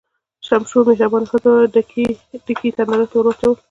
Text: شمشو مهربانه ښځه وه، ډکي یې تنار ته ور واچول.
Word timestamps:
شمشو 0.47 0.79
مهربانه 0.87 1.27
ښځه 1.31 1.49
وه، 1.53 1.63
ډکي 2.45 2.61
یې 2.67 2.71
تنار 2.77 3.01
ته 3.09 3.15
ور 3.17 3.25
واچول. 3.27 3.53